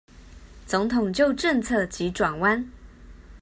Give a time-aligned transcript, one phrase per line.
[0.65, 2.65] 總統就政策急轉彎